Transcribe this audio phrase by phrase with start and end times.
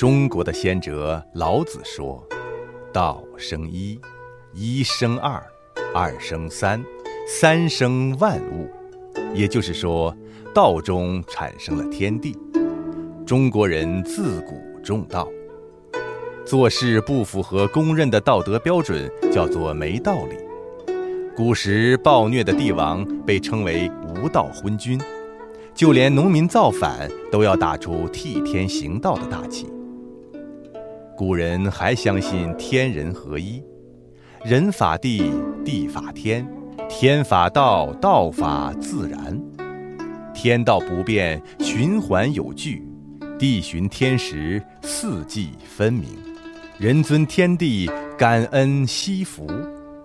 [0.00, 2.26] 中国的先哲老子说
[2.90, 4.00] ：“道生一，
[4.54, 5.38] 一生二，
[5.94, 6.82] 二生三，
[7.28, 8.66] 三生万物。”
[9.36, 10.16] 也就是说，
[10.54, 12.34] 道中产生了天地。
[13.26, 15.28] 中国人自古重道，
[16.46, 20.36] 做事不符合公认的道德标准，叫做没道理。
[21.36, 24.98] 古时暴虐的帝王被称为无道昏君，
[25.74, 29.70] 就连农民造反都要打出替天行道的大旗。
[31.20, 33.62] 古人还相信天人合一，
[34.42, 35.30] 人法地，
[35.62, 36.50] 地法天，
[36.88, 39.38] 天法道，道法自然，
[40.32, 42.82] 天道不变，循环有据，
[43.38, 46.08] 地循天时，四季分明，
[46.78, 49.46] 人尊天地，感恩惜福，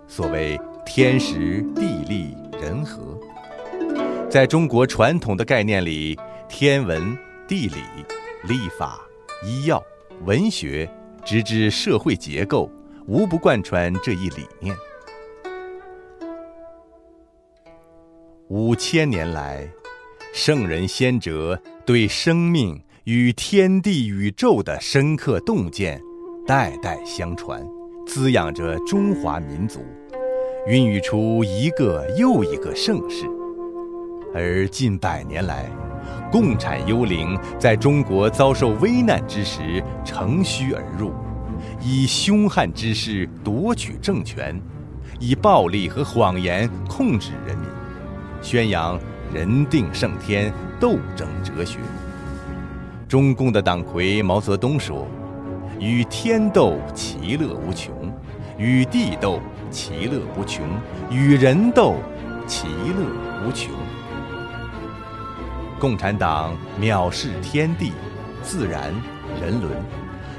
[0.09, 3.17] 所谓天时地利人和。
[4.29, 6.19] 在中国传统的概念里，
[6.49, 7.77] 天文、地理、
[8.43, 8.99] 历法、
[9.45, 9.81] 医药、
[10.25, 10.85] 文学。
[11.25, 12.71] 直至社会结构，
[13.07, 14.75] 无不贯穿这一理念。
[18.47, 19.67] 五千年来，
[20.31, 25.99] 圣人先哲对生命与天地宇宙的深刻洞见，
[26.45, 27.67] 代代相传，
[28.05, 29.83] 滋养着中华民族，
[30.67, 33.25] 孕育出一个又一个盛世。
[34.31, 35.71] 而近百年来，
[36.31, 41.13] 共产幽灵在中国遭受危难之时乘虚而入，
[41.81, 44.59] 以凶悍之势夺取政权，
[45.19, 47.67] 以暴力和谎言控制人民，
[48.41, 48.99] 宣扬
[49.33, 51.79] “人定胜天”斗争哲学。
[53.07, 55.07] 中共的党魁毛泽东说
[55.79, 57.93] ：“与天斗，其乐无穷；
[58.57, 60.63] 与地斗，其乐无穷；
[61.11, 61.95] 与人斗，
[62.47, 63.05] 其乐
[63.45, 63.71] 无穷。”
[65.77, 67.91] 共产党藐视天地、
[68.41, 68.93] 自然、
[69.41, 69.71] 人伦，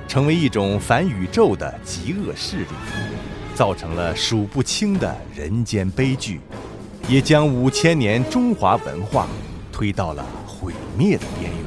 [0.09, 2.67] 成为一种反宇宙的极恶势力，
[3.55, 6.41] 造成了数不清的人间悲剧，
[7.07, 9.29] 也将五千年中华文化
[9.71, 11.66] 推到了毁灭的边缘。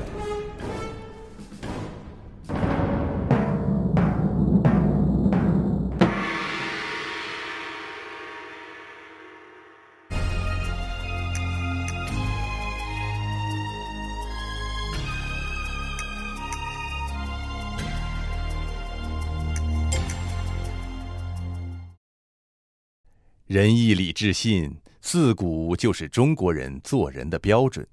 [23.59, 27.86] 仁义礼智信，自古就是中国人做人的标准。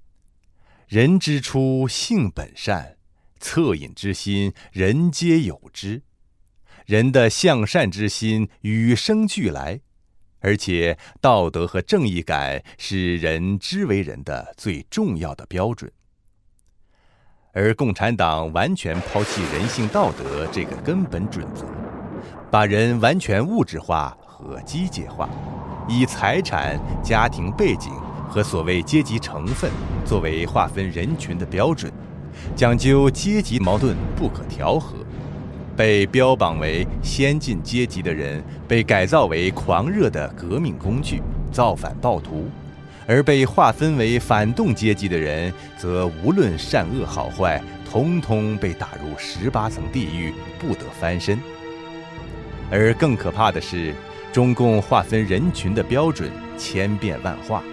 [0.87, 2.95] 人之初，性本善，
[3.37, 6.03] 恻隐之心，人皆有之。
[6.85, 9.81] 人的向善之心与生俱来，
[10.39, 15.91] 而且道德和正义感是人之为人的最重要的标准。
[17.51, 21.65] 而共产党完全抛弃人性道德这个根本准则，
[22.49, 24.17] 把人完全物质化。
[24.37, 25.27] 和机械化，
[25.87, 27.91] 以财产、家庭背景
[28.29, 29.71] 和所谓阶级成分
[30.05, 31.91] 作为划分人群的标准，
[32.55, 34.95] 讲究阶级矛盾不可调和。
[35.75, 41.19] 被标榜为先进阶级的人，被改造为狂热的革命工具、
[41.51, 42.45] 造反暴徒；
[43.07, 47.59] 而被划分为反动阶级的人，则无论善恶好坏，
[47.89, 51.39] 通通被打入十八层地狱，不得翻身。
[52.69, 53.95] 而更可怕的是。
[54.37, 57.63] 中共划分人群的标准千变万化，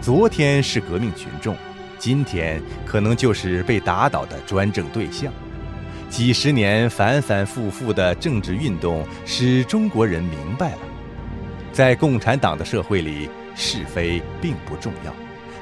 [0.00, 1.54] 昨天是革命群众，
[1.98, 5.30] 今天可能就是被打倒的专政对象。
[6.08, 10.78] 几十年反反复复的政治运动，使中国人明白了，
[11.74, 15.12] 在共产党的社会里，是非并不重要，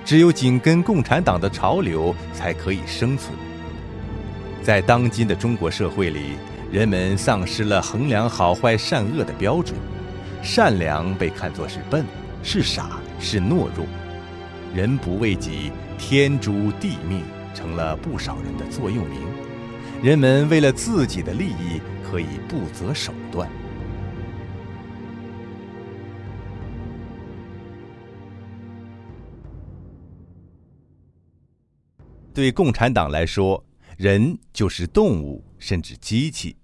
[0.05, 3.37] 只有紧跟共产党的潮流才可以生存。
[4.63, 6.37] 在当今的中国社会里，
[6.71, 9.75] 人们丧失了衡量好坏善恶的标准。
[10.42, 12.04] 善良被看作是笨，
[12.42, 13.84] 是傻，是懦弱；
[14.74, 17.21] 人不为己，天诛地灭，
[17.54, 19.21] 成了不少人的座右铭。
[20.03, 23.50] 人们为了自己的利益，可以不择手段。
[32.33, 33.65] 对共产党来说，
[33.97, 36.54] 人就是动物，甚至机器。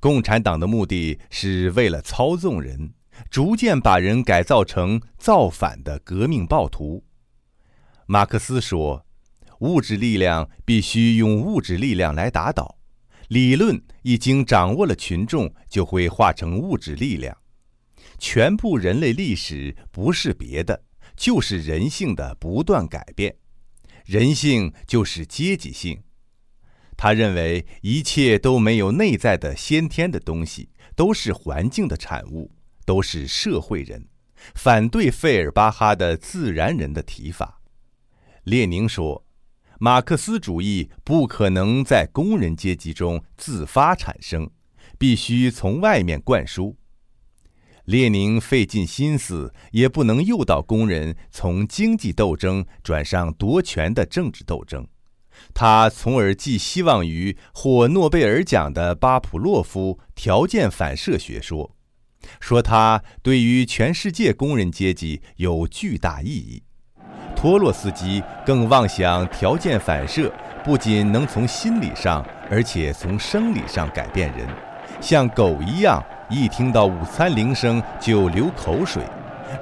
[0.00, 2.94] 共产党的目的是为了操纵人。
[3.32, 7.04] 逐渐把人改造成造反的革命暴徒。
[8.06, 9.04] 马克思说
[9.58, 12.78] ：“物质力量必须用物质力量来打倒。
[13.26, 17.36] 理论一经掌握了群众，就会化成物质力量。
[18.20, 20.84] 全部人类历史不是别的，
[21.16, 23.34] 就是人性的不断改变。
[24.04, 26.00] 人性就是阶级性。
[26.98, 32.50] 他认为一切都没有内在的先天的东西，都是环境的产物，
[32.84, 34.08] 都是社会人，
[34.56, 37.60] 反对费尔巴哈的自然人的提法。
[38.42, 39.24] 列宁说，
[39.78, 44.50] 马克思主义不可能在工人阶级中自发产生，
[44.98, 46.76] 必须从外面灌输。
[47.84, 54.84] 列宁费尽心思也不能诱导工人从经济斗争转上夺权的政治斗争。
[55.54, 61.74] 他从而寄希望于获诺贝尔奖的巴甫洛夫条件反射学说，
[62.40, 66.62] 说它对于全世界工人阶级有巨大意义。
[67.36, 70.32] 托洛斯基更妄想条件反射
[70.64, 74.48] 不仅能从心理上，而且从生理上改变人，
[75.00, 79.04] 像狗一样，一听到午餐铃声就流口水，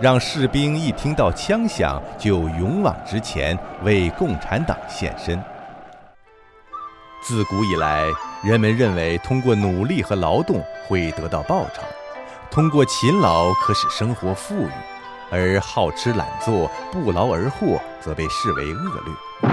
[0.01, 5.39] 让士兵一听到枪响就勇往直前，为共产党献身。
[7.23, 8.07] 自古以来，
[8.45, 11.83] 人们认为通过努力和劳动会得到报酬，
[12.51, 14.71] 通过勤劳可使生活富裕，
[15.31, 19.53] 而好吃懒做、不劳而获则被视为恶劣。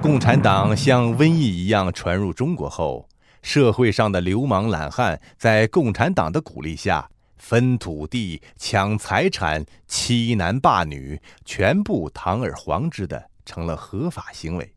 [0.00, 3.06] 共产党像瘟疫一样传入中国后，
[3.42, 7.06] 社会上的流氓懒汉在共产党的鼓励下，
[7.36, 14.73] 分土地、抢财产、欺男霸女，全部堂而皇之的成了合法行为。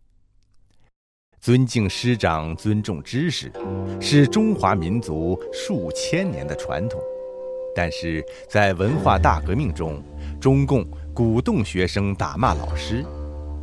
[1.48, 3.50] 尊敬师长、尊重知识，
[4.02, 7.00] 是中华民族数千年的传统。
[7.74, 10.04] 但是在文化大革命中，
[10.42, 13.02] 中共鼓动学生打骂老师，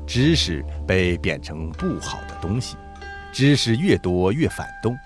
[0.06, 2.74] 知识被变成不好的东西，
[3.34, 4.96] 知识越多越反动，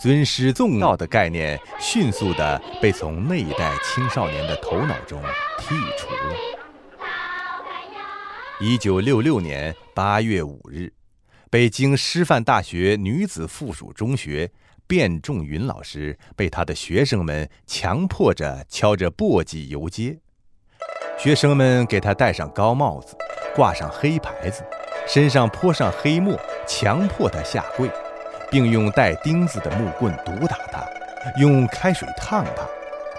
[0.00, 5.20] 尊师重道的概念迅速地被从那一代青少年的头脑中
[5.58, 6.34] 剔除了。
[8.62, 10.90] 一九六六年八月五日。
[11.50, 14.50] 北京师范大学女子附属中学，
[14.86, 20.18] 卞仲云老师被他的学生们强迫着敲着簸箕游街。
[21.18, 23.16] 学生们给他戴上高帽子，
[23.54, 24.62] 挂上黑牌子，
[25.06, 27.90] 身上泼上黑墨，强迫他下跪，
[28.50, 30.86] 并用带钉子的木棍毒打他，
[31.40, 32.68] 用开水烫他，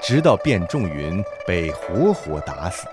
[0.03, 2.85] 直到卞仲云被活活打死。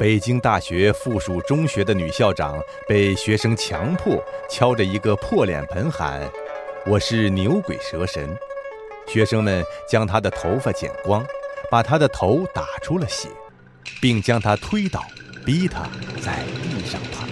[0.00, 2.58] 北京大学附属中学的女校长
[2.88, 4.18] 被学生强迫
[4.48, 6.26] 敲着一个破脸盆喊
[6.88, 8.34] ：“我是牛鬼蛇神。”
[9.06, 11.22] 学生们将她的头发剪光，
[11.70, 13.28] 把她的头打出了血，
[14.00, 15.04] 并将她推倒，
[15.44, 15.82] 逼她
[16.22, 17.28] 在地上爬。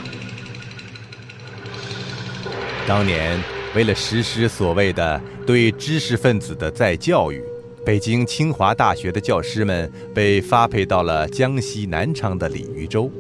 [2.86, 3.42] 当年，
[3.74, 7.42] 为了实施所谓的对知识分子的再教育。
[7.88, 13.10] 北京清华大学的教师们被发配到了江西南昌的鲤鱼洲，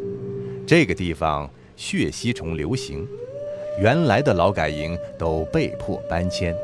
[0.66, 3.08] 这个地方血吸虫流行，
[3.80, 6.54] 原来的劳改营都被迫搬迁。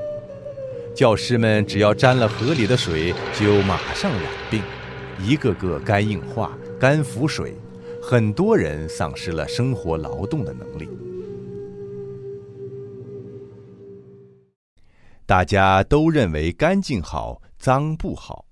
[0.94, 4.60] 教师们只要沾了河里的水，就马上染病，
[5.18, 7.54] 一个个肝硬化、肝腹水，
[8.02, 10.86] 很多人丧失了生活劳动的能力。
[15.24, 17.40] 大家都认为干净好。
[17.64, 18.44] 脏不好，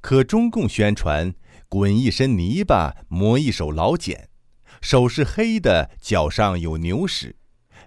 [0.00, 1.34] 可中共宣传
[1.68, 4.28] 滚一身泥巴磨一手老茧，
[4.80, 7.34] 手是黑的，脚上有牛屎，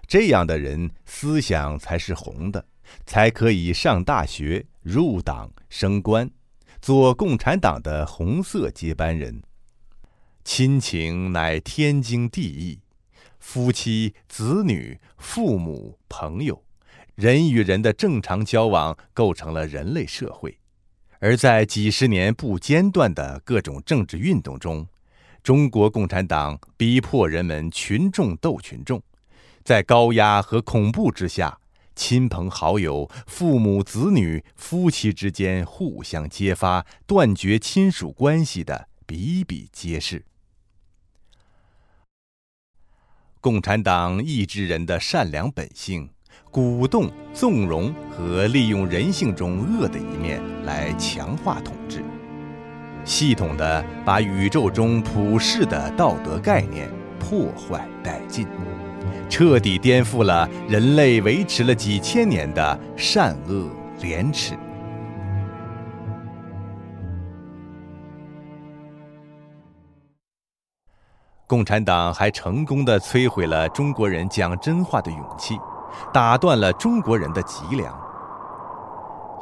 [0.06, 2.66] 这样的人思想才是红的，
[3.06, 6.30] 才可以上大学、入党、升官，
[6.82, 9.42] 做共产党的红色接班人。
[10.44, 12.82] 亲情乃天经地义，
[13.38, 16.62] 夫妻、子女、父母、朋友，
[17.14, 20.58] 人与人的正常交往构成了人类社会。
[21.26, 24.86] 而在几十年不间断的各种政治运动中，
[25.42, 29.02] 中国共产党逼迫人们群众斗群众，
[29.64, 31.58] 在高压和恐怖之下，
[31.96, 40.24] 亲朋好友、父母子女、夫妻之间互相揭发、断绝亲属关系的比比皆是。
[43.40, 46.08] 共产党抑制人的善良本性。
[46.50, 52.04] 鼓动、纵容和利用人性中恶的一面来强化统治，
[53.04, 58.46] 系统的把宇宙中普世的道德概念破坏殆尽，
[59.30, 63.70] 彻底颠覆了人类维持了几千年的善恶
[64.02, 64.54] 廉耻。
[71.46, 75.56] 共产党还成功的摧毁了中国人讲真话的勇气。
[76.12, 78.05] 打断了中国人的脊梁。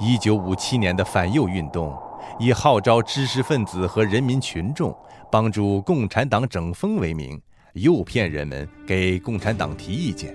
[0.01, 1.97] 一九五七年的反右运动，
[2.41, 4.95] 以号召知识分子和人民群众
[5.31, 7.41] 帮助共产党整风为名，
[7.75, 10.35] 诱骗人们给共产党提意见，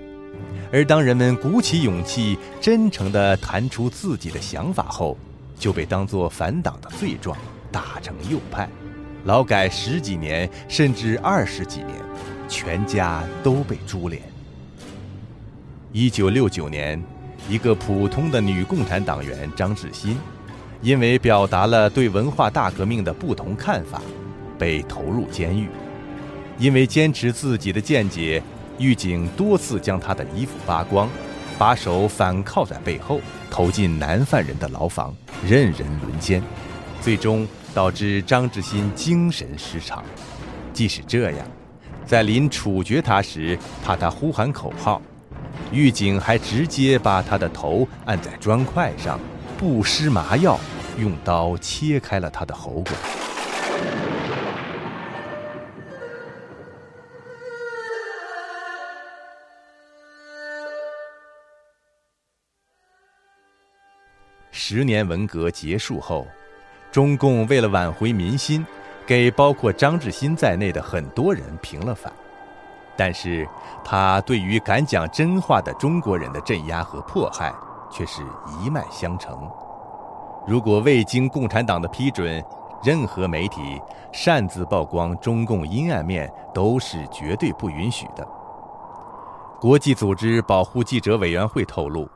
[0.72, 5.16] 而当人们鼓起勇气，真诚地谈出自己的想法后，
[5.58, 7.36] 就被当作反党的罪状，
[7.70, 8.66] 打成右派，
[9.24, 11.94] 劳改十几年甚至二十几年，
[12.48, 14.22] 全家都被株连。
[15.92, 17.02] 一九六九年，
[17.48, 20.16] 一个普通的女共产党员张志新，
[20.80, 24.00] 因为表达了对文化大革命的不同看法，
[24.58, 25.68] 被投入监狱。
[26.58, 28.42] 因为坚持自己的见解，
[28.78, 31.08] 狱警多次将她的衣服扒光，
[31.58, 33.20] 把手反靠在背后。
[33.50, 35.12] 投进男犯人的牢房，
[35.44, 36.40] 任人轮奸，
[37.00, 37.44] 最终
[37.74, 40.04] 导致张志新精神失常。
[40.72, 41.44] 即使这样，
[42.06, 45.02] 在临处决他时，怕他呼喊口号，
[45.72, 49.18] 狱警还直接把他的头按在砖块上，
[49.58, 50.58] 不施麻药，
[50.98, 52.94] 用刀切开了他的喉管。
[64.52, 66.26] 十年文革结束后，
[66.92, 68.64] 中共为了挽回民心，
[69.06, 72.12] 给包括张志新在内的很多人平了反。
[73.02, 73.48] 但是，
[73.82, 77.50] 他对于敢讲真话的中国人的镇压和迫害
[77.90, 78.20] 却是
[78.60, 79.50] 一脉相承。
[80.46, 82.44] 如果未经共产党的批准，
[82.84, 83.80] 任何媒体
[84.12, 88.22] 擅自曝光中共阴暗面都是绝对不允许的。
[89.58, 92.06] 国际组织保护记者委员会透露。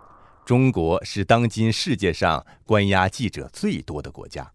[0.44, 4.52] 中国是当今世界上关押记者最多的国家。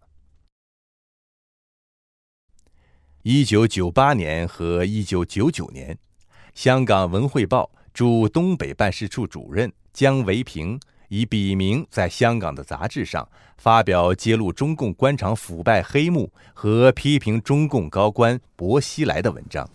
[3.24, 5.98] 一九九八年和一九九九年，
[6.60, 13.26] 香港《文汇报》驻东北办事处主任姜维平以笔名在香港的杂志上
[13.58, 19.70] 发表揭露中共官场腐败黑幕和批评中共高官薄熙来的文章，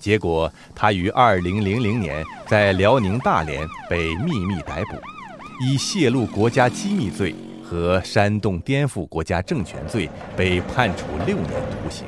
[0.00, 4.96] 结果他于二零零零年在辽宁大连被秘密逮捕。
[5.62, 12.06] 以泄露国家机密罪和煽动颠覆国家政权罪被判处六年徒刑。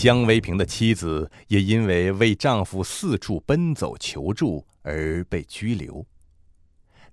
[0.00, 6.06] 姜维平的妻子也因为为丈夫四处奔走求助而被拘留。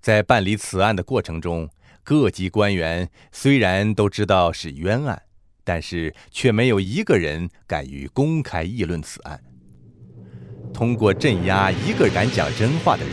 [0.00, 1.68] 在办理此案的过程中，
[2.02, 5.20] 各级官员虽然都知道是冤案，
[5.64, 9.38] 但是却没有一个人敢于公开议论此案。
[10.72, 13.12] 通过镇压一个敢讲真话的人。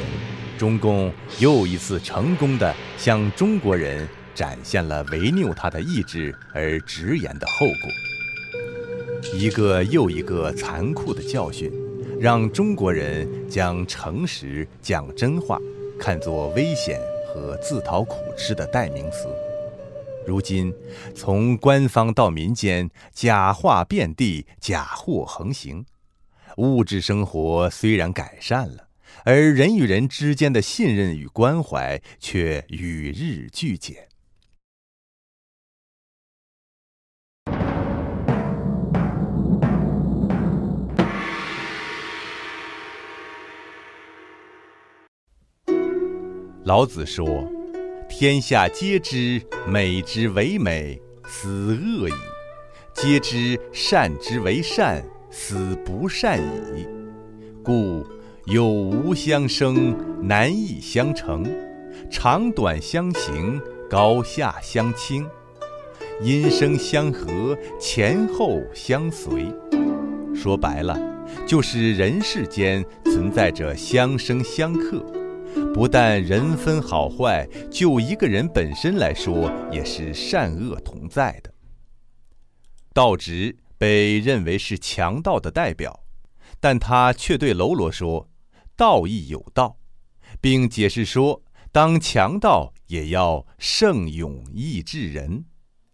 [0.57, 8.04] 中共又一次成功地向中国人展现了违拗他的意志而直言的后果。
[9.33, 11.71] 一个又一个残酷的教训，
[12.19, 15.59] 让中国人将诚实讲真话
[15.99, 19.27] 看作危险和自讨苦吃的代名词。
[20.25, 20.73] 如今，
[21.13, 25.85] 从官方到民间，假话遍地，假货横行，
[26.57, 28.87] 物质生活虽然改善了。
[29.23, 34.07] 而人与人之间的信任与关怀却与日俱减。
[46.65, 47.47] 老子说
[48.09, 52.13] ：“天下皆知美之为美，斯恶已；
[52.91, 56.41] 皆知善之为善，斯不善
[56.75, 56.87] 已。”
[57.63, 58.03] 故。
[58.45, 61.43] 有无相生，难易相成；
[62.11, 65.25] 长短相形，高下相倾；
[66.21, 69.51] 音声相和，前后相随。
[70.35, 70.95] 说白了，
[71.47, 75.03] 就是人世间存在着相生相克，
[75.75, 81.53] 不但人分好坏，就一个人本身来说，也是善恶同在的。
[82.93, 86.05] 道直被认为是强盗的代表，
[86.61, 88.29] 但他却对喽啰说。
[88.77, 89.77] 道义有道，
[90.39, 95.43] 并解释说，当强盗也要胜勇义治人，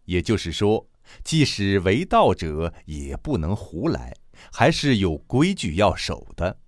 [0.05, 0.87] 也就是说，
[1.23, 4.13] 即使为道者也不能胡来，
[4.53, 6.59] 还是有规矩要守的。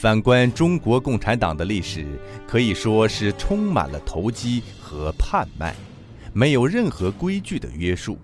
[0.00, 2.06] 反观中国共产党的历史，
[2.46, 5.74] 可以说是充满了投机和叛卖，
[6.32, 8.16] 没有任何规矩的约束。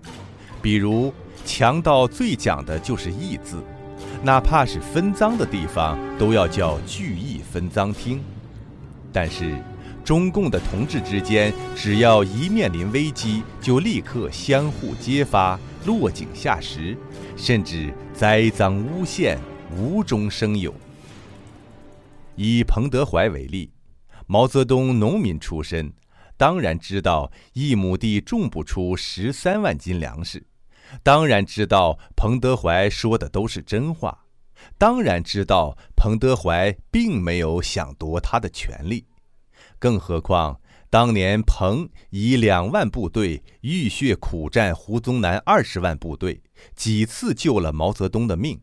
[0.61, 1.13] 比如，
[1.43, 3.61] 强盗最讲的就是义字。
[4.23, 8.23] 哪怕是分赃的地方，都要叫聚义分赃厅。
[9.11, 9.53] 但是，
[10.01, 16.95] 中共的同志之间，只要一面临危机，就立刻相互揭发、落井下石，
[17.35, 19.37] 甚至栽赃诬陷，
[19.75, 20.73] 无中生有。
[22.35, 23.71] 以彭德怀为例，
[24.27, 25.93] 毛泽东农民出身，
[26.35, 30.45] 当然知道一亩地种不出十三万斤粮食。
[31.01, 34.25] 当然知道彭德怀说的都是真话，
[34.77, 39.05] 当然知道彭德怀并没有想夺他的权利，
[39.79, 46.41] 更何况当年彭以两万部队浴血苦战胡宗南二十万部队，
[46.75, 48.59] 几次救了毛泽东的命。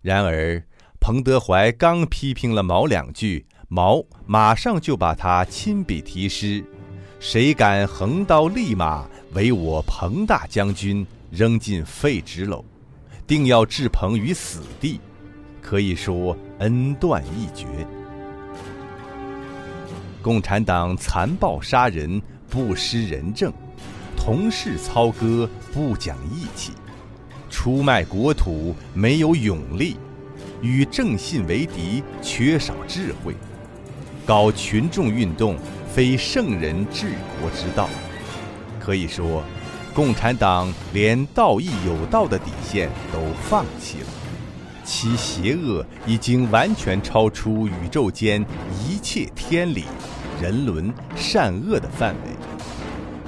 [0.00, 0.62] 然而，
[1.06, 6.64] 彭德怀刚批评了毛两句，毛马上就把他亲笔题诗
[7.20, 12.64] ：“谁敢横刀立马为我彭大将军扔进废纸篓，
[13.26, 14.98] 定要置彭于死地。”
[15.60, 17.66] 可以说恩断义绝。
[20.22, 22.18] 共产党残暴杀人，
[22.48, 23.52] 不失仁政；
[24.16, 26.72] 同事操戈，不讲义气；
[27.50, 29.98] 出卖国土，没有勇力；
[30.64, 33.34] 与正信为敌，缺少智慧；
[34.24, 35.58] 搞群众运动，
[35.92, 37.86] 非圣人治国之道。
[38.80, 39.44] 可以说，
[39.92, 44.06] 共产党连道义有道的底线都放弃了。
[44.82, 48.42] 其邪恶已经完全超出宇宙间
[48.86, 49.84] 一切天理、
[50.40, 52.30] 人伦、善恶的范围。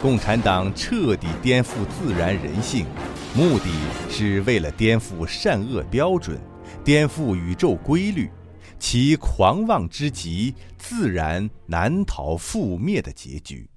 [0.00, 2.86] 共产党彻底颠覆自然人性，
[3.34, 3.70] 目的
[4.10, 6.38] 是为了颠覆善恶标准，
[6.86, 8.30] 颠覆宇宙规律。
[8.78, 13.68] 其狂妄之极，自然难逃覆灭的结局。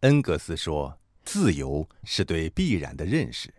[0.00, 3.54] 恩格斯说：“自由是对必然的认识。”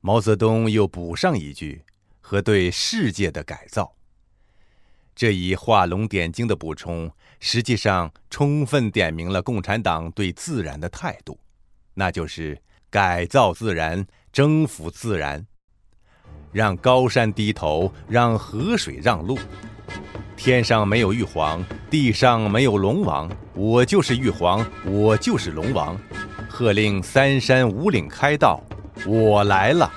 [0.00, 1.82] 毛泽东又补上一句
[2.26, 3.94] ：“和对世界的改造。”
[5.14, 11.38] 这一画龙点睛的补充，实际上充分点明了共产党对自然的态度，
[11.92, 12.58] 那就是
[12.88, 15.46] 改造自然、征服自然，
[16.50, 19.38] 让高山低头，让河水让路。
[20.36, 25.96] 天上没有玉皇，地上没有龙王，我就是玉皇，我就是龙王。
[26.48, 28.60] 喝令三山五岭开道，
[29.06, 29.88] 我来了。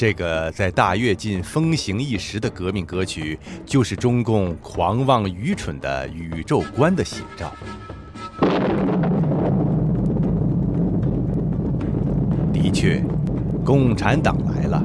[0.00, 7.52] 这个在大跃进风行一时的革命歌曲，就是中共狂妄愚蠢的宇宙观的写照。
[12.50, 13.04] 的确，
[13.62, 14.82] 共产党来了，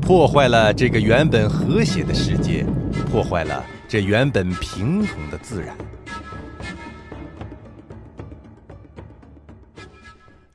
[0.00, 2.64] 破坏了这个原本和谐的世界。
[3.10, 5.76] 破坏了这原本平衡的自然。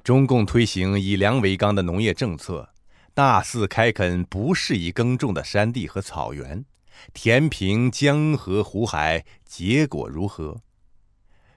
[0.02, 2.70] 中共推行以粮为纲的农业政策，
[3.18, 6.64] 大肆开垦不适宜耕种的山地和草原，
[7.16, 10.62] 填平江河湖海，结果如何？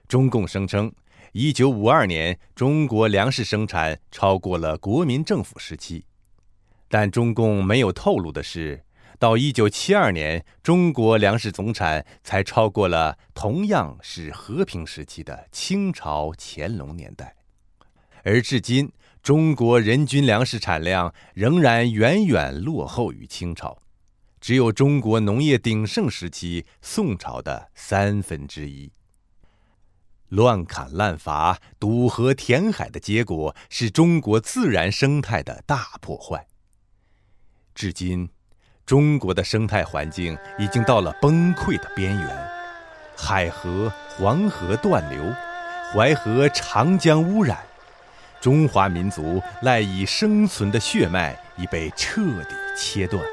[0.07, 0.91] 中共声称，
[1.33, 6.03] 一九五二年中国粮食生产超过了国民政府时期，
[6.89, 8.83] 但中共没有透露的是。
[9.19, 17.35] 到一九七二年，中国粮食总产才超过了同样是和平时期的清朝乾隆年代，
[18.23, 18.91] 而至今，
[19.21, 23.77] 中国人均粮食产量仍然远远落后于清朝，
[24.39, 28.91] 只有中国农业鼎盛时期宋朝的三分之一。
[30.29, 36.47] 乱砍滥伐、堵河填海的结果，是中国自然生态的大破坏。
[37.75, 38.29] 至今。
[38.83, 42.49] 中国的生态环境已经到了崩溃的边缘，
[43.15, 45.33] 海河、黄河断流，
[45.93, 47.57] 淮河、长江污染，
[48.41, 53.23] 中华民族赖以生存的血脉已被彻底切断。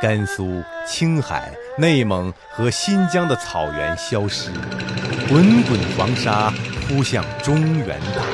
[0.00, 4.52] 甘肃、青海、内蒙和新疆的草原消失，
[5.28, 6.52] 滚滚黄沙
[6.86, 8.26] 扑向中原大地。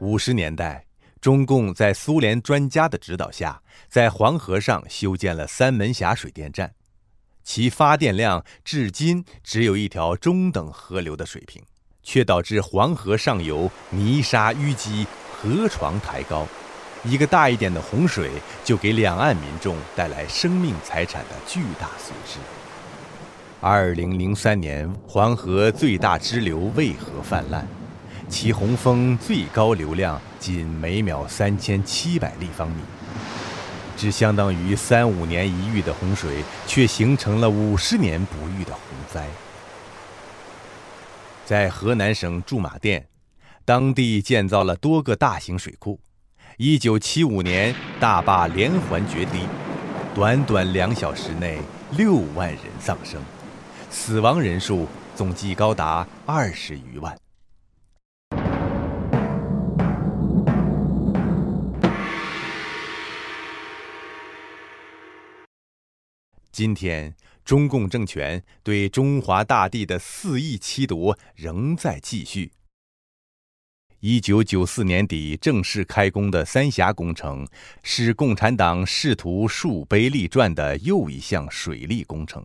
[0.00, 0.82] 五十年代。
[1.18, 6.72] 中共在苏联专家的指导下，在黄河上修建了三门峡水电站，
[7.46, 11.62] 其发电量至今只有一条中等河流的水平，
[12.02, 16.44] 却导致黄河上游泥沙淤积，河床抬高，
[17.04, 18.32] 一个大一点的洪水
[18.64, 22.40] 就给两岸民众带来生命财产的巨大损失。
[23.60, 27.64] 二零零三年，黄河最大支流渭河泛滥。
[28.28, 32.82] 其洪峰最高流量仅每秒三千七百立方米，
[33.96, 38.82] 只相当于三五年一遇的洪水，却形成了五十年不遇的洪
[39.12, 39.26] 灾。
[41.44, 43.08] 在河南省驻马店，
[43.64, 45.98] 当地建造了多个大型水库。
[46.58, 49.46] 一九七五年大坝连环决堤，
[50.14, 51.58] 短短两小时内
[51.96, 53.20] 六万人丧生，
[53.90, 57.16] 死亡人数总计高达二十余万。
[66.56, 67.14] 今天，
[67.44, 72.50] 中共政权对中华大地的肆意欺夺仍在继续。
[74.00, 77.46] 一九九四年底正式开工的三峡工程，
[77.82, 82.42] 是共产党试图树碑立传的又一项水利工程。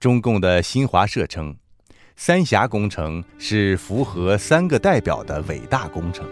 [0.00, 1.56] 中共的新华社称，
[2.16, 6.28] 三峡工程是符合三个代表的伟大工程。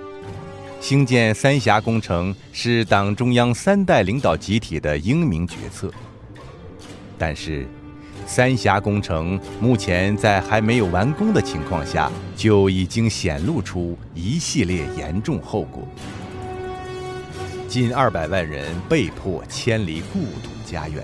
[0.81, 5.95] 兴建三峡工程是党中央三代领导集体的英明决策。
[7.19, 7.67] 但是，
[8.27, 15.87] 三峡工程目前在还没有完工的情况下，就已经显露出一系列严重后果。
[17.69, 21.03] 近二百万人被迫迁离故土家园，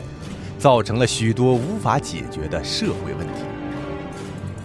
[0.59, 3.42] 造成了许多无法解决的社会问题。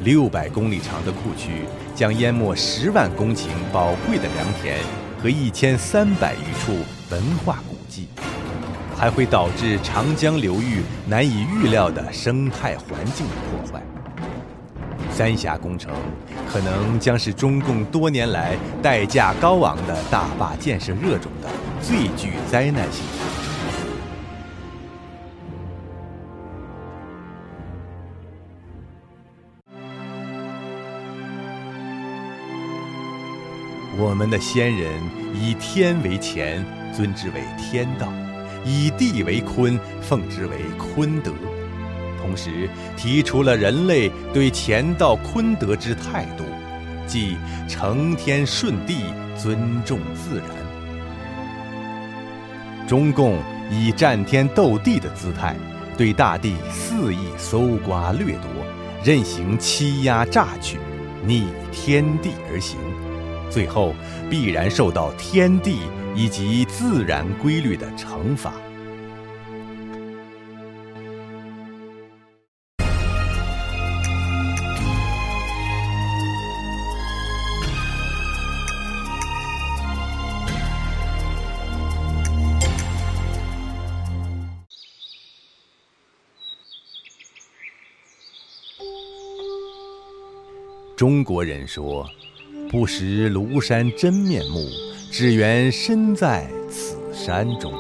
[0.03, 4.77] 六百公里长的库区将淹没十万公顷宝贵的良田
[5.21, 6.73] 和一千三百余处
[7.09, 7.76] 文化古。
[8.97, 13.81] 还会导致长江流域难以预料的生态环境的破坏。
[15.11, 15.93] 三峡工程
[16.51, 21.49] 可能将是中共多年来代价高昂的大坝建设热中的
[21.81, 23.03] 最具灾难性。
[33.99, 35.01] 我们的先人
[35.33, 36.63] 以天为前，
[36.95, 38.07] 尊之为天道。
[38.67, 41.31] 以地为坤，奉之为坤德，
[42.21, 46.43] 同时提出了人类对乾道坤德之态度，
[47.07, 47.37] 即
[47.69, 49.05] 承天顺地，
[49.37, 50.49] 尊重自然。
[52.85, 53.37] 中共
[53.71, 55.55] 以战天斗地的姿态，
[55.97, 58.51] 对大地肆意搜刮掠夺，
[59.01, 60.77] 任行欺压榨取，
[61.25, 62.77] 逆天地而行，
[63.49, 63.93] 最后
[64.29, 65.79] 必然受到天地。
[66.17, 68.51] 以及自然规律的惩罚。
[90.97, 92.09] 中国人说
[92.69, 94.59] ：“不识庐山真面目。”
[95.09, 97.71] 只缘身在此山中。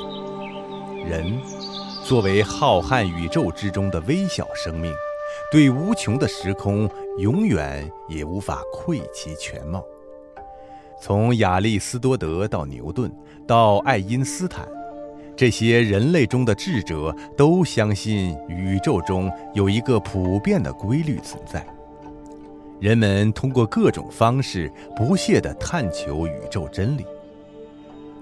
[1.05, 1.37] 人
[2.03, 4.91] 作为浩瀚宇宙之中的微小生命，
[5.51, 9.83] 对无穷的时空永远也无法窥其全貌。
[11.01, 13.11] 从亚里斯多德到牛顿，
[13.45, 14.65] 到爱因斯坦，
[15.35, 21.63] 这些人类中的智者都相信宇宙中有一个普遍的规律存在。
[22.79, 27.05] 人们通过各种方式不懈地探求宇宙真理。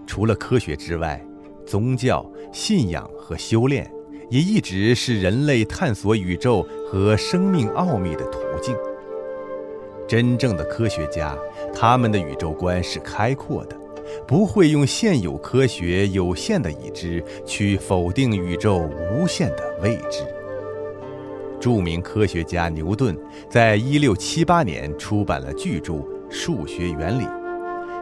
[0.07, 1.21] 除了科学之外，
[1.65, 3.91] 宗教信仰和修炼
[4.29, 8.75] 也一直是人类探索宇宙和生命奥秘的途径。
[10.07, 11.35] 真正的科学家，
[11.73, 13.75] 他们的宇宙观是开阔的，
[14.27, 20.23] 不会用现有科学有限的已知去否定宇宙无限的未知。
[21.59, 23.17] 著名科学家牛顿
[23.49, 25.93] 在一六七八年出版了巨著
[26.29, 27.23] 《数学原理》。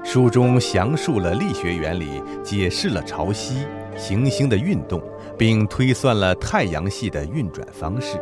[0.03, 5.01] 书中详述了力学原理，解释了潮汐、行星的运动，
[5.37, 8.17] 并推算了太阳系的运转方式。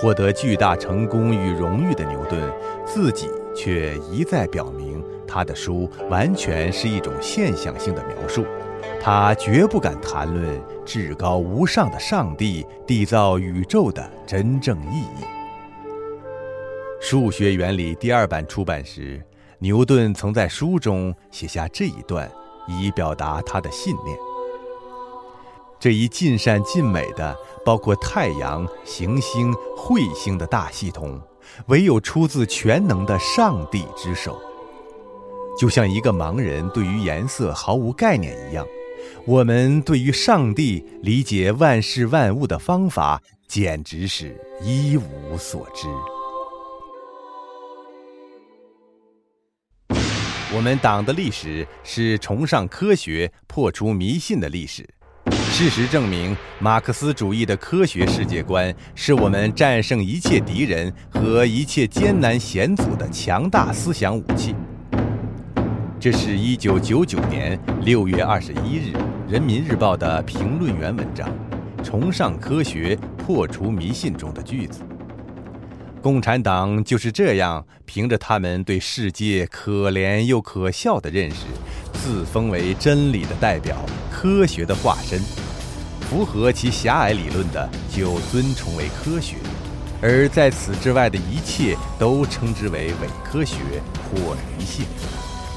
[0.00, 2.40] 获得巨大成功与荣誉的牛顿，
[2.86, 8.46] 自己却一再表明，他的书完全是一种现象性的描述，
[9.10, 15.24] 他绝不敢谈论至高无上的上帝缔造宇宙的真正意义。
[17.00, 19.24] 《数学原理》第二版出版时。
[19.60, 22.30] 牛顿曾在书中写下这一段，
[22.66, 24.14] 以表达他的信念。
[25.80, 31.18] 这一尽善尽美的、包括太阳、行星、彗星的大系统，
[31.68, 34.38] 唯有出自全能的上帝之手。
[35.58, 38.66] 就像一个盲人对于颜色毫无概念一样，
[39.24, 45.86] 我们对于上帝理解万事万物的方法，简直是一无所知。
[50.54, 54.88] 我们党的历史是崇尚科学、破除迷信的历史。
[55.30, 64.54] 事实证明，马克思主义的科学世界观是我们战胜一切敌人和一切艰难险阻的强大思想武器。
[66.00, 68.96] 这是一九九九年六月二十一日
[69.28, 71.28] 《人民日报》的评论员文章
[71.84, 74.82] 《崇尚科学，破除迷信》中的句子。
[76.00, 81.46] 共产党就是这样，凭着他们对世界可怜又可笑的认识，
[81.94, 85.18] 自封为真理的代表、科学的化身。
[86.02, 89.34] 符合其狭隘理论的，就尊崇为科学；
[90.00, 93.56] 而在此之外的一切，都称之为伪科学
[94.04, 94.86] 或迷信。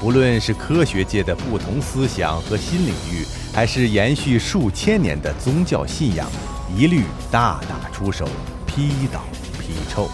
[0.02, 6.28] 不论是科学界的不同思想和新领域，还是延续数千年的宗教信仰，
[6.76, 8.28] 一律大打出手，
[8.66, 9.22] 批倒
[9.60, 10.08] 批臭。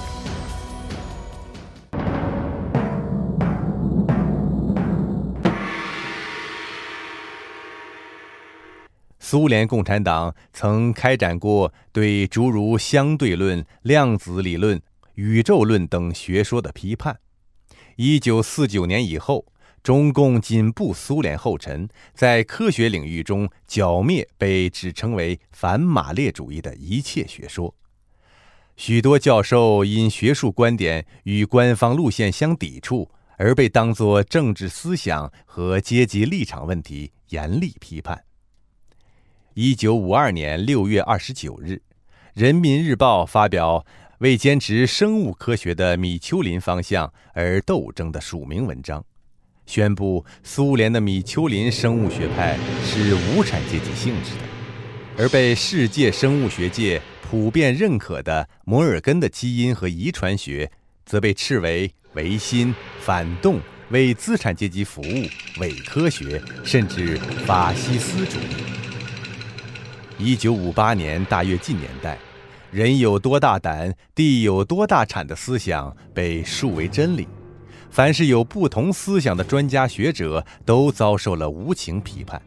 [9.18, 14.82] 苏联共产党曾开展过对诸如相对论、量子理论、
[15.14, 17.20] 宇宙论等学说的批判。
[17.96, 19.46] 一九四九年以后，
[19.82, 27.74] 中共紧步苏联后尘，在科学领域中剿灭被指称为反马列主义的一切学说。
[28.76, 38.24] 许多教授因学术观点与官方路线相抵触，而被当作政治思想和阶级立场问题严厉批判。
[39.54, 41.72] 一九五二年六月二十九日，
[42.34, 43.84] 《人民日报》发表
[44.18, 49.04] 为坚持生物科学的米丘林方向而斗争的署名文章，
[49.68, 60.72] 宣布苏联的米丘林生物学派是无产阶级性质的，而被世界生物学界普遍认可的摩尔根的基因和遗传学，
[61.04, 65.26] 则被斥为唯心、反动、为资产阶级服务、
[65.60, 68.64] 伪科学，甚至法西斯主义。
[70.16, 72.16] 一九五八年大跃进年代，
[72.70, 77.28] 人有多大胆，地有多大产的思想被树为真理。
[77.98, 82.40] 凡是有不同思想的专家学者，都遭受了无情批判。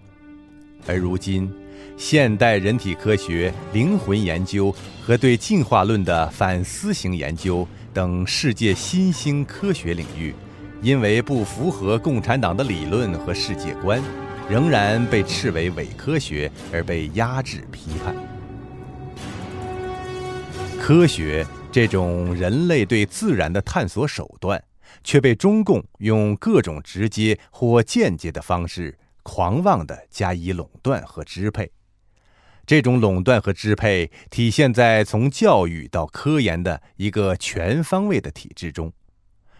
[0.87, 1.51] 而如今，
[1.97, 4.73] 现代人体科学、灵魂研究
[5.05, 10.33] 和对进化论的反思型研究等世界新兴科学领域，
[10.81, 14.01] 因为不符合共产党的理论和世界观。
[14.49, 18.15] 仍然被斥为伪科学而被压制批判。
[20.79, 24.61] 科学这种人类对自然的探索手段，
[25.03, 31.71] 却被中共用各种直接或间接的方式狂妄地加以垄断和支配。
[32.65, 38.91] 这种垄断和支配体现在从教育到科研的一个全方位的体制中。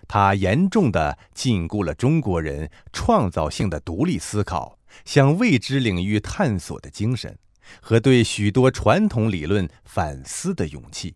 [0.08, 4.78] 它严重地禁锢了中国人创造性的独立思考。
[5.06, 7.38] 向未知领域探索的精神，
[7.82, 11.16] 和对许多传统理论反思的勇气，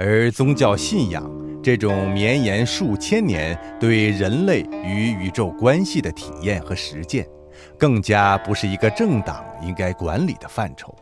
[0.00, 1.28] 而宗教信仰
[1.60, 7.28] 这种绵延数千年对人类与宇宙关系的体验和实践，
[7.76, 10.96] 更加不是一个政党应该管理的范畴。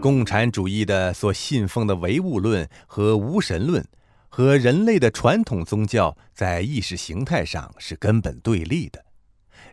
[0.00, 3.84] 共产主义的所信奉的唯物论和无神论，
[4.28, 9.04] 和人类的传统宗教在意识形态上是根本对立的。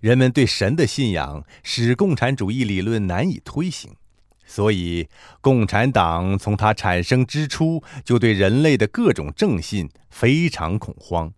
[0.02, 3.92] 人们对神的信仰使共产主义理论难以推行，
[4.48, 5.08] 所以
[5.42, 11.32] 共产党从它产生之初就对人类的各种正信非常恐慌，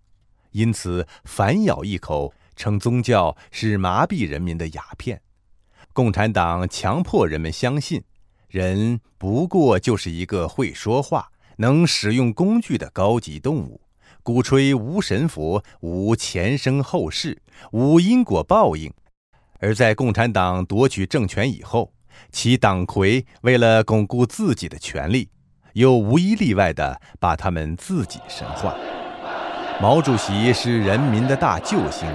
[0.52, 5.22] 因此反咬一口，称宗教是麻痹人民的鸦片。
[5.92, 8.04] 共产党强迫人们相信，
[8.48, 13.82] 人不过就是一个会说话、能使用工具的高级动物。
[14.22, 17.42] 鼓吹无神佛、无前生后世、
[17.72, 18.94] 无因果报应，
[19.60, 21.92] 而在共产党夺取政权以后，
[22.32, 25.30] 其党魁为了巩固自己的权力，
[25.74, 28.76] 又无一例外地把他们自己神化。
[29.82, 32.08] 毛主席是人民的大救星，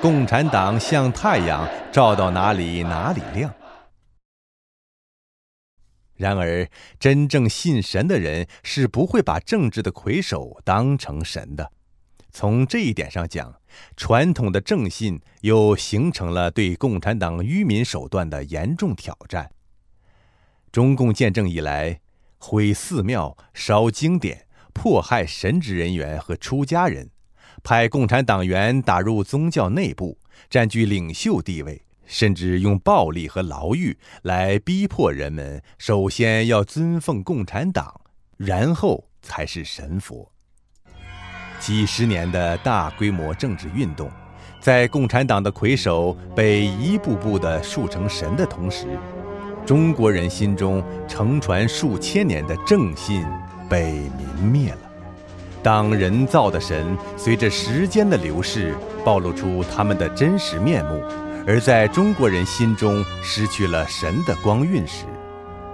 [0.00, 3.52] 共产党像太阳，照到哪里哪里亮。
[6.14, 6.68] 然而，
[7.00, 11.72] 真正信神的人是不会把政治的魁首当成神的。
[12.32, 13.54] 从这一点上讲，
[13.96, 19.50] 传统的正信又形成了对共产党愚民手段的严重挑战。
[20.72, 22.00] 中共建政以来，
[22.38, 27.10] 毁寺庙、烧经典、迫害神职人员和出家人，
[27.62, 30.16] 派共产党员打入宗教内部，
[30.48, 31.82] 占据领袖地位。
[32.04, 38.00] 甚至用暴力和牢狱来逼迫人们，首先要尊奉共产党，
[38.36, 40.31] 然后才是神佛。
[41.62, 44.10] 几十年的大规模政治运动，
[44.60, 48.88] 在共产党的魁首被一步步的树成神的同时，
[49.64, 53.24] 中国人心中承传数千年的正信
[53.68, 54.78] 被泯灭了。
[55.62, 61.00] 当人造的神随着时间的流逝，暴露出他们的真实面目。
[61.46, 65.04] 而在中国人心中失去了神的光晕时，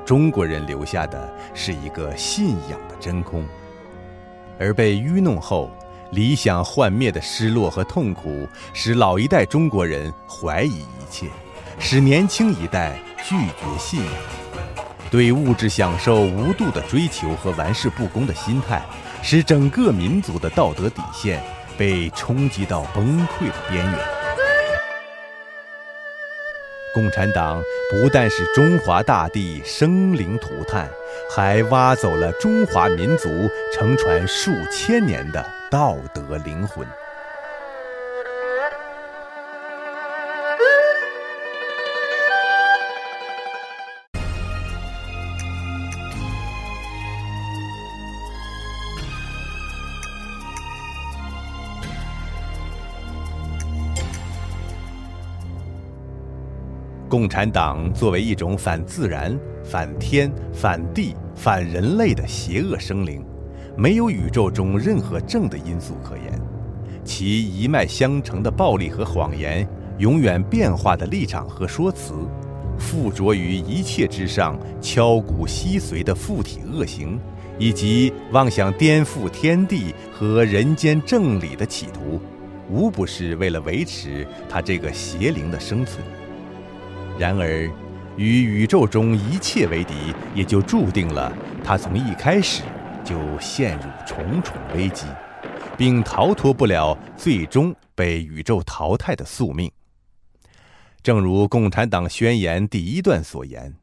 [0.04, 3.42] 中国人留下的是一个信仰的真空。
[4.58, 5.70] 而被愚弄后，
[6.10, 11.26] 理想幻灭的失落和痛苦，使老一代中国人怀疑一切，
[11.78, 14.12] 使年轻一代拒绝信仰，
[15.10, 18.82] 对物质享受无度的追求和玩世不恭的心态，
[19.22, 21.42] 使整个民族的道德底线
[21.76, 24.17] 被冲击到崩溃的边缘。
[26.98, 30.90] 共产党不但使中华大地生灵涂炭，
[31.30, 33.28] 还挖走了中华民族
[33.72, 36.84] 承传数千年的道德灵魂。
[57.08, 63.24] 共产党作为一种反自然、反天、反地、反人类的邪恶生灵，
[63.76, 66.40] 没有宇宙中任何正的因素可言。
[67.04, 69.66] 其一脉相承的暴力和谎言，
[69.96, 72.12] 永远变化的立场和说辞，
[72.78, 77.18] 附着于一切之上，敲骨吸髓的附体恶行，
[77.58, 82.20] 以及妄想颠覆天地和人间正理的企图，
[82.70, 86.04] 无不是为了维持他这个邪灵的生存。
[87.18, 87.68] 然而，
[88.16, 92.62] 与宇宙中一切为敌，也就注定了他从一开始
[93.04, 95.04] 就陷入重重危机，
[95.76, 99.68] 并逃脱不了最终被宇宙淘汰的宿命。
[101.02, 103.74] 正如《共产党宣言》第一段所言：“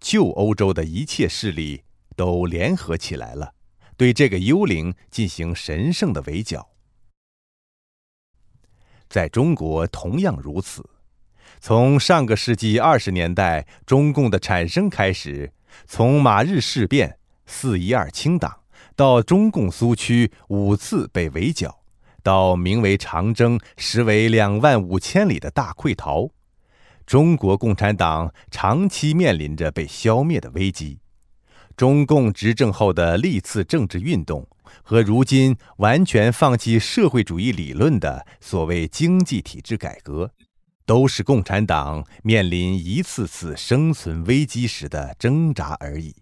[0.00, 1.84] 旧欧洲的一切势力
[2.16, 3.54] 都联合起来了，
[3.96, 6.70] 对这个幽灵进行神圣的围剿。”
[9.08, 10.84] 在中国同样如此。
[11.60, 15.52] 从上个世纪二十年代中共的产生开始，
[15.86, 18.60] 从马日事变、四一二清党，
[18.94, 21.80] 到中共苏区五次被围剿，
[22.22, 26.30] 到名为长征、实为两万五千里的大溃逃，
[27.06, 30.98] 中国共产党长期面临着被消灭的危机。
[31.76, 34.44] 中共执政后的历次政治运动
[34.82, 40.32] 和如今完全放弃社会主义理论的所谓经济体制改革。
[40.88, 46.16] 都是共产党面临一次次生存危机时的挣扎而已。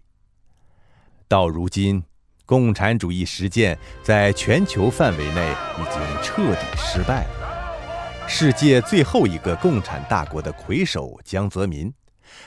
[1.25, 2.03] 到如今，
[2.45, 8.27] 共产主义实践在全球范围内已经彻底失败了。
[8.27, 11.93] 世界最后一个共产大国的魁首江泽民，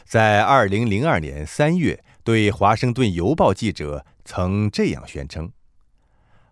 [0.05, 5.51] 在二零零二年三月对《华盛顿邮报》记者曾这样宣称。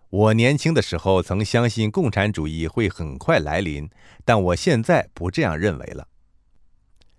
[0.09, 3.87] 我年轻的时候曾相信共产主义会很快来临，
[4.25, 6.07] 但我现在不这样认为了。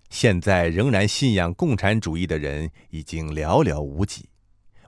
[0.09, 4.29] 现在仍然信仰共产主义的人已经寥寥无几。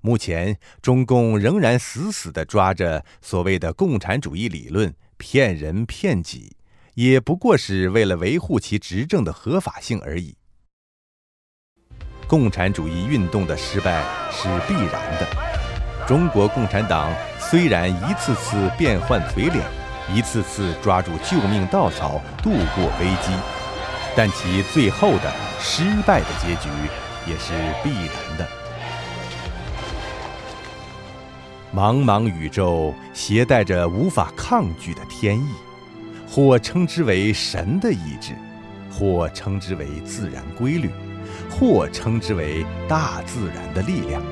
[0.00, 6.56] 目前，中共仍然死死地抓着所谓的共产主义理论，骗人骗己，
[6.94, 10.34] 也不过是为了维护其执政的合法性而已。
[12.26, 15.28] 共产主义运动的失败是必然的。
[16.08, 17.14] 中国共产党
[17.52, 19.62] 虽然一次次变换嘴脸，
[20.10, 23.30] 一次次抓住救命稻草度过危机，
[24.16, 26.70] 但其最后的失败的结局
[27.26, 27.52] 也是
[27.84, 28.48] 必然的。
[31.74, 35.52] 茫茫宇宙携带着无法抗拒的天意，
[36.26, 38.32] 或称之为神的意志，
[38.90, 40.90] 或称之为自然规律，
[41.50, 44.22] 或称之为大自然的力量。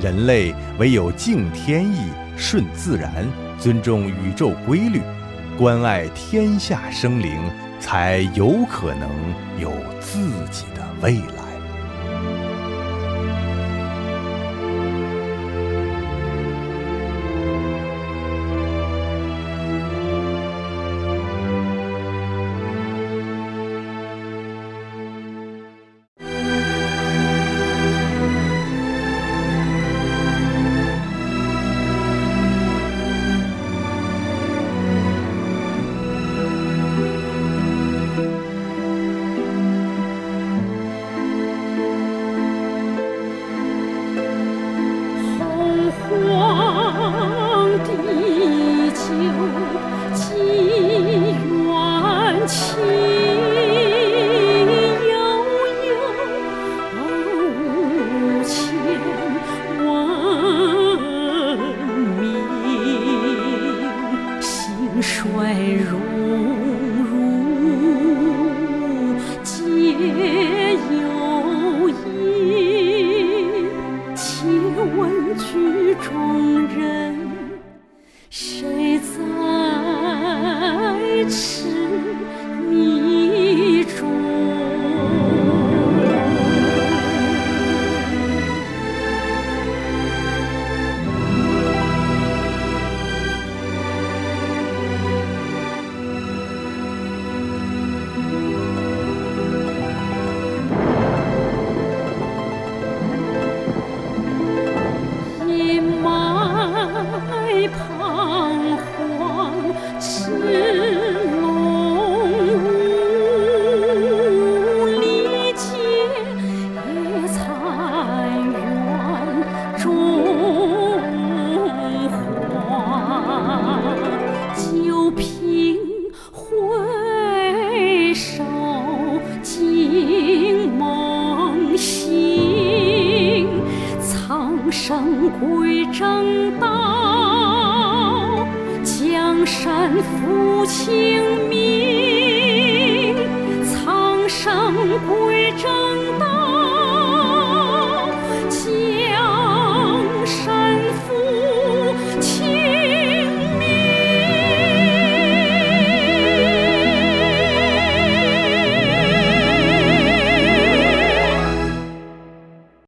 [0.00, 3.26] 人类唯有敬天意、顺自然、
[3.58, 5.00] 尊重宇宙规律、
[5.56, 7.36] 关爱天下生灵，
[7.80, 9.08] 才有可能
[9.60, 10.18] 有自
[10.50, 11.37] 己的未来。